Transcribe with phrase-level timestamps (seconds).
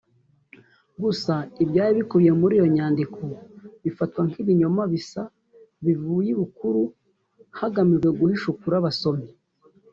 [1.03, 3.23] Gusa ibyari bikubiye muri iyo nyandiko
[3.83, 5.21] bifatwa nk’ibinyoma bisa
[5.85, 6.81] bivuye ibukuru
[7.57, 9.31] hagamijwe guhisha ukuri abasomyi